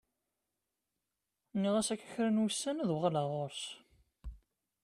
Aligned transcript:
Nniɣ-as 1.55 1.89
akka 1.93 2.07
kra 2.13 2.29
n 2.31 2.41
wussan 2.41 2.81
ad 2.83 2.89
uɣaleɣ 2.95 3.25
ɣur-s. 3.33 3.63